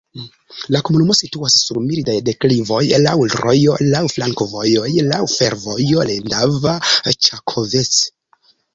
La 0.75 0.79
komunumo 0.87 1.15
situas 1.19 1.57
sur 1.65 1.79
mildaj 1.89 2.15
deklivoj, 2.29 2.81
laŭ 3.05 3.13
rojo, 3.35 3.77
laŭ 3.93 4.03
flankovojoj, 4.15 4.89
laŭ 5.13 5.23
fervojo 5.37 6.11
Lendava-Ĉakovec. 6.13 8.05